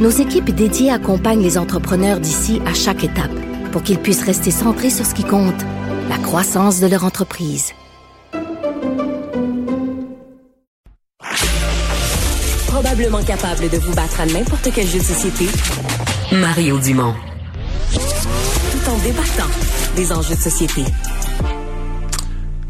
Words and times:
nos 0.00 0.10
équipes 0.10 0.50
dédiées 0.50 0.90
accompagnent 0.90 1.42
les 1.42 1.58
entrepreneurs 1.58 2.20
d'ici 2.20 2.60
à 2.66 2.72
chaque 2.72 3.04
étape 3.04 3.30
pour 3.70 3.82
qu'ils 3.82 3.98
puissent 3.98 4.24
rester 4.24 4.50
centrés 4.50 4.90
sur 4.90 5.04
ce 5.04 5.14
qui 5.14 5.24
compte, 5.24 5.62
la 6.08 6.18
croissance 6.18 6.80
de 6.80 6.86
leur 6.86 7.04
entreprise. 7.04 7.72
Probablement 12.66 13.22
capable 13.22 13.68
de 13.68 13.76
vous 13.76 13.94
battre 13.94 14.20
à 14.20 14.26
n'importe 14.26 14.70
quel 14.74 14.86
jeu 14.86 14.98
de 14.98 15.04
société, 15.04 15.46
Mario 16.32 16.78
Dumont. 16.78 17.14
Tout 17.92 18.90
en 18.90 18.98
débattant 18.98 19.50
des 19.96 20.12
enjeux 20.12 20.34
de 20.34 20.40
société. 20.40 20.84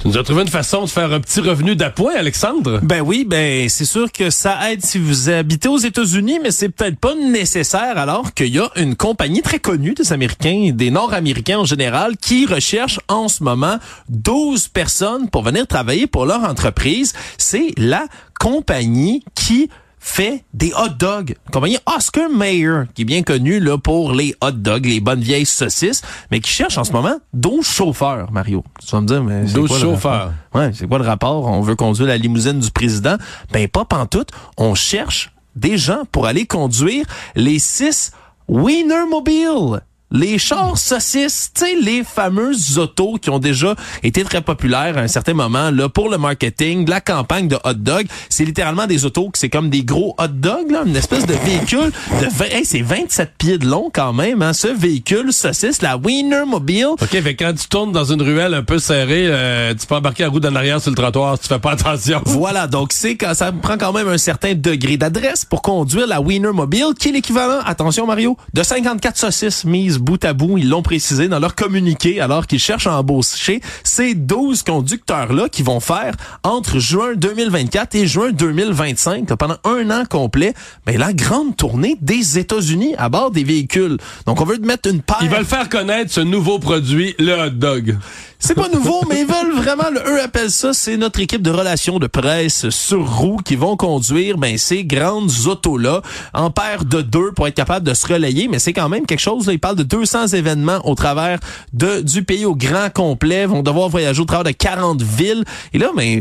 Tu 0.00 0.08
nous 0.08 0.16
as 0.16 0.22
trouvé 0.22 0.40
une 0.40 0.48
façon 0.48 0.84
de 0.84 0.88
faire 0.88 1.12
un 1.12 1.20
petit 1.20 1.40
revenu 1.40 1.76
d'appoint, 1.76 2.14
Alexandre? 2.16 2.80
Ben 2.82 3.02
oui, 3.02 3.26
ben 3.28 3.68
c'est 3.68 3.84
sûr 3.84 4.10
que 4.10 4.30
ça 4.30 4.72
aide 4.72 4.82
si 4.82 4.96
vous 4.96 5.28
habitez 5.28 5.68
aux 5.68 5.76
États-Unis, 5.76 6.38
mais 6.42 6.52
c'est 6.52 6.70
peut-être 6.70 6.98
pas 6.98 7.14
nécessaire 7.14 7.98
alors 7.98 8.32
qu'il 8.32 8.46
y 8.46 8.58
a 8.58 8.70
une 8.76 8.96
compagnie 8.96 9.42
très 9.42 9.58
connue 9.58 9.92
des 9.92 10.14
Américains, 10.14 10.70
des 10.72 10.90
Nord-Américains 10.90 11.58
en 11.58 11.66
général, 11.66 12.16
qui 12.16 12.46
recherche 12.46 12.98
en 13.08 13.28
ce 13.28 13.44
moment 13.44 13.76
12 14.08 14.68
personnes 14.68 15.28
pour 15.28 15.42
venir 15.42 15.66
travailler 15.66 16.06
pour 16.06 16.24
leur 16.24 16.44
entreprise. 16.44 17.12
C'est 17.36 17.74
la 17.76 18.06
compagnie 18.38 19.22
qui 19.34 19.68
fait 20.00 20.44
des 20.54 20.72
hot 20.72 20.88
dogs. 20.98 21.36
Une 21.46 21.52
compagnie 21.52 21.78
Oscar 21.86 22.28
Mayer, 22.30 22.84
qui 22.94 23.02
est 23.02 23.04
bien 23.04 23.22
connue 23.22 23.60
là, 23.60 23.78
pour 23.78 24.12
les 24.12 24.34
hot 24.42 24.52
dogs, 24.52 24.86
les 24.86 24.98
bonnes 24.98 25.20
vieilles 25.20 25.46
saucisses, 25.46 26.02
mais 26.30 26.40
qui 26.40 26.50
cherche 26.50 26.78
en 26.78 26.84
ce 26.84 26.92
moment 26.92 27.18
12 27.34 27.64
chauffeurs, 27.64 28.32
Mario. 28.32 28.64
Tu 28.80 28.90
vas 28.90 29.02
me 29.02 29.06
dire, 29.06 29.22
mais 29.22 29.44
12 29.44 29.68
quoi 29.68 29.76
le 29.76 29.82
chauffeurs. 29.82 30.32
Ouais, 30.54 30.70
c'est 30.74 30.88
quoi 30.88 30.98
le 30.98 31.04
rapport? 31.04 31.46
On 31.46 31.60
veut 31.60 31.76
conduire 31.76 32.08
la 32.08 32.16
limousine 32.16 32.58
du 32.58 32.70
président? 32.70 33.16
Ben, 33.52 33.68
pas 33.68 33.84
pantoute. 33.84 34.30
On 34.56 34.74
cherche 34.74 35.30
des 35.54 35.76
gens 35.76 36.04
pour 36.10 36.26
aller 36.26 36.46
conduire 36.46 37.04
les 37.36 37.58
six 37.58 38.12
Wienermobile. 38.48 39.82
Les 40.12 40.38
chars 40.38 40.76
saucisses, 40.76 41.50
tu 41.54 41.64
sais, 41.64 41.74
les 41.80 42.02
fameuses 42.02 42.78
autos 42.78 43.16
qui 43.20 43.30
ont 43.30 43.38
déjà 43.38 43.76
été 44.02 44.24
très 44.24 44.40
populaires 44.40 44.98
à 44.98 45.02
un 45.02 45.08
certain 45.08 45.34
moment 45.34 45.70
là 45.70 45.88
pour 45.88 46.08
le 46.08 46.18
marketing, 46.18 46.88
la 46.88 47.00
campagne 47.00 47.46
de 47.46 47.56
hot 47.64 47.74
dog. 47.74 48.06
C'est 48.28 48.44
littéralement 48.44 48.86
des 48.88 49.04
autos 49.04 49.30
que 49.30 49.38
c'est 49.38 49.48
comme 49.50 49.70
des 49.70 49.84
gros 49.84 50.14
hot 50.18 50.26
dogs, 50.28 50.70
là, 50.70 50.82
une 50.84 50.96
espèce 50.96 51.26
de 51.26 51.34
véhicule 51.34 51.92
de 52.20 52.26
vingt- 52.26 52.50
hey, 52.50 52.64
c'est 52.64 52.80
27 52.82 53.32
pieds 53.38 53.58
de 53.58 53.66
long 53.66 53.88
quand 53.92 54.12
même, 54.12 54.42
hein, 54.42 54.52
ce 54.52 54.66
véhicule 54.66 55.32
saucisse, 55.32 55.80
la 55.80 55.96
Wienermobile. 55.96 56.86
OK, 57.00 57.08
fait 57.08 57.36
quand 57.36 57.52
tu 57.56 57.68
tournes 57.68 57.92
dans 57.92 58.04
une 58.04 58.22
ruelle 58.22 58.54
un 58.54 58.62
peu 58.64 58.78
serrée, 58.80 59.26
euh, 59.28 59.74
tu 59.78 59.86
peux 59.86 59.94
embarquer 59.94 60.24
la 60.24 60.28
roue 60.30 60.40
d'en 60.40 60.54
arrière 60.56 60.80
sur 60.80 60.90
le 60.90 60.96
trottoir 60.96 61.36
si 61.36 61.42
tu 61.42 61.48
fais 61.48 61.58
pas 61.60 61.72
attention. 61.72 62.20
Voilà, 62.26 62.66
donc 62.66 62.92
c'est 62.92 63.16
quand 63.16 63.34
ça 63.34 63.52
prend 63.52 63.76
quand 63.78 63.92
même 63.92 64.08
un 64.08 64.18
certain 64.18 64.54
degré 64.54 64.96
d'adresse 64.96 65.44
pour 65.44 65.62
conduire 65.62 66.06
la 66.06 66.20
Wienermobile, 66.20 66.94
qui 66.98 67.10
est 67.10 67.12
l'équivalent, 67.12 67.60
attention 67.64 68.06
Mario, 68.06 68.36
de 68.54 68.62
54 68.62 69.16
saucisses 69.16 69.64
mises 69.64 69.98
bout 70.00 70.24
à 70.24 70.32
bout. 70.32 70.58
Ils 70.58 70.68
l'ont 70.68 70.82
précisé 70.82 71.28
dans 71.28 71.38
leur 71.38 71.54
communiqué 71.54 72.20
alors 72.20 72.46
qu'ils 72.46 72.58
cherchent 72.58 72.86
à 72.86 72.98
embaucher 72.98 73.60
ces 73.84 74.14
12 74.14 74.62
conducteurs-là 74.62 75.48
qui 75.48 75.62
vont 75.62 75.80
faire 75.80 76.14
entre 76.42 76.78
juin 76.78 77.14
2024 77.14 77.94
et 77.94 78.06
juin 78.06 78.32
2025, 78.32 79.28
là, 79.30 79.36
pendant 79.36 79.56
un 79.64 79.90
an 79.90 80.04
complet, 80.08 80.54
ben, 80.86 80.98
la 80.98 81.12
grande 81.12 81.56
tournée 81.56 81.96
des 82.00 82.38
États-Unis 82.38 82.94
à 82.98 83.08
bord 83.08 83.30
des 83.30 83.44
véhicules. 83.44 83.98
Donc 84.26 84.40
on 84.40 84.44
veut 84.44 84.58
mettre 84.58 84.88
une 84.88 85.02
paire. 85.02 85.18
Ils 85.22 85.28
veulent 85.28 85.44
faire 85.44 85.68
connaître 85.68 86.12
ce 86.12 86.20
nouveau 86.20 86.58
produit, 86.58 87.14
le 87.18 87.34
hot 87.34 87.50
dog. 87.50 87.96
C'est 88.38 88.54
pas 88.54 88.68
nouveau, 88.68 89.02
mais 89.08 89.20
ils 89.20 89.26
veulent 89.26 89.54
vraiment, 89.54 89.90
le, 89.92 90.00
eux 90.00 90.22
appellent 90.22 90.50
ça, 90.50 90.72
c'est 90.72 90.96
notre 90.96 91.20
équipe 91.20 91.42
de 91.42 91.50
relations 91.50 91.98
de 91.98 92.06
presse 92.06 92.70
sur 92.70 93.18
roue 93.18 93.36
qui 93.36 93.54
vont 93.54 93.76
conduire 93.76 94.38
ben, 94.38 94.56
ces 94.56 94.84
grandes 94.84 95.30
autos-là 95.46 96.00
en 96.32 96.50
paire 96.50 96.84
de 96.84 97.02
deux 97.02 97.32
pour 97.32 97.46
être 97.46 97.54
capable 97.54 97.86
de 97.86 97.94
se 97.94 98.06
relayer, 98.06 98.48
mais 98.48 98.58
c'est 98.58 98.72
quand 98.72 98.88
même 98.88 99.06
quelque 99.06 99.20
chose, 99.20 99.46
là, 99.46 99.52
ils 99.52 99.60
parlent 99.60 99.76
de 99.76 99.82
200 99.90 100.28
événements 100.28 100.80
au 100.84 100.94
travers 100.94 101.38
de, 101.72 102.00
du 102.00 102.22
pays 102.22 102.44
au 102.44 102.54
grand 102.54 102.90
complet, 102.92 103.46
vont 103.46 103.62
devoir 103.62 103.88
voyager 103.88 104.20
au 104.20 104.24
travers 104.24 104.44
de 104.44 104.50
40 104.50 105.02
villes, 105.02 105.44
et 105.72 105.78
là, 105.78 105.90
ben, 105.96 106.20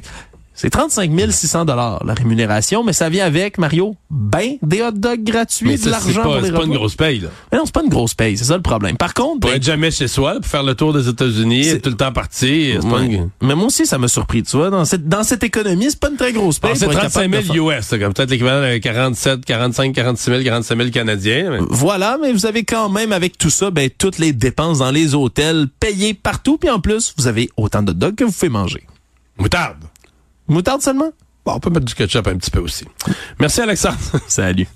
c'est 0.62 0.70
35 0.70 1.10
600 1.32 1.64
dollars 1.66 2.04
la 2.06 2.14
rémunération, 2.14 2.84
mais 2.84 2.92
ça 2.92 3.08
vient 3.10 3.26
avec, 3.26 3.58
Mario, 3.58 3.96
ben 4.12 4.58
des 4.62 4.82
hot 4.82 4.92
dogs 4.92 5.24
gratuits, 5.24 5.68
Mais 5.68 5.78
de 5.78 5.90
l'argent 5.90 6.22
pour 6.22 6.36
les 6.36 6.48
c'est 6.48 6.52
pas 6.52 6.64
une 6.66 6.74
grosse 6.74 6.96
paye, 6.96 7.20
là. 7.20 7.30
Mais 7.52 7.58
non, 7.58 7.66
c'est 7.66 7.74
pas 7.74 7.84
une 7.84 7.90
grosse 7.90 8.14
paye, 8.14 8.38
c'est 8.38 8.44
ça 8.44 8.58
le 8.58 8.62
problème. 8.62 8.98
Par 8.98 9.14
contre, 9.14 9.40
Pour 9.40 9.50
ben, 9.52 9.56
être 9.56 9.64
jamais 9.64 9.90
chez 9.92 10.08
soi, 10.10 10.36
pour 10.36 10.46
faire 10.46 10.64
le 10.64 10.76
tour 10.76 10.92
des 10.94 11.08
États-Unis, 11.08 11.80
tout 11.82 11.90
le 11.90 11.96
temps 11.96 12.12
parti, 12.12 12.74
Ouais. 12.84 13.06
une... 13.06 13.30
Mais 13.42 13.56
moi 13.56 13.68
aussi, 13.68 13.86
ça 13.86 13.98
m'a 13.98 14.08
surpris, 14.08 14.44
tu 14.44 14.58
vois. 14.58 14.70
Dans 14.70 14.84
cette, 14.86 15.08
dans 15.08 15.24
cette 15.24 15.44
économie, 15.44 15.88
c'est 15.90 16.00
pas 16.00 16.10
une 16.10 16.18
très 16.18 16.34
grosse 16.34 16.60
paye. 16.60 16.72
Ah, 16.74 16.76
c'est 16.78 16.86
pour 16.86 16.94
être 16.94 17.00
35 17.02 17.22
capable 17.32 17.38
de 17.48 17.54
000 17.54 17.70
faire- 17.70 17.80
US, 17.80 17.90
comme 17.90 18.14
peut-être 18.14 18.30
l'équivalent 18.32 18.62
de 18.74 18.78
47, 18.80 19.46
45, 19.46 19.94
46 19.94 20.26
000, 20.32 20.44
45 20.44 20.78
000 20.78 20.90
Canadiens. 20.90 21.52
mais- 21.52 21.60
Voilà, 21.70 22.18
mais 22.22 22.34
vous 22.34 22.46
avez 22.46 22.64
quand 22.66 22.90
même, 22.90 23.14
avec 23.14 23.38
tout 23.38 23.50
ça, 23.50 23.72
ben, 23.72 23.90
toutes 23.98 24.18
les 24.18 24.34
dépenses 24.34 24.80
dans 24.80 24.92
les 24.92 25.16
hôtels 25.16 25.68
payées 25.80 26.14
partout. 26.14 26.58
Puis 26.58 26.70
en 26.70 26.80
plus, 26.80 27.14
vous 27.18 27.28
avez 27.28 27.50
autant 27.56 27.82
de 27.84 27.92
hot 27.92 27.94
dogs 27.94 28.16
que 28.16 28.24
vous 28.26 28.32
pouvez 28.32 28.50
manger. 28.50 28.84
Moutarde. 29.38 29.78
Moutarde 30.50 30.82
seulement? 30.82 31.12
Bon, 31.46 31.54
on 31.54 31.60
peut 31.60 31.70
mettre 31.70 31.86
du 31.86 31.96
ketchup 31.96 32.28
un 32.28 32.38
petit 32.38 32.52
peu 32.52 32.60
aussi. 32.60 32.86
Merci, 33.40 33.62
Alexandre. 33.62 33.98
Salut. 34.28 34.68